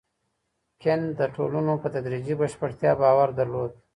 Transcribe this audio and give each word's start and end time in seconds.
کنت 0.81 1.07
د 1.19 1.21
ټولنو 1.35 1.73
په 1.81 1.87
تدریجي 1.95 2.33
بشپړتیا 2.41 2.91
باور 3.01 3.29
درلود. 3.39 3.71